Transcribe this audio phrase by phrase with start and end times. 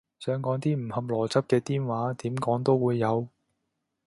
[0.19, 3.27] 想講啲唔合邏輯嘅癲話，點講都會有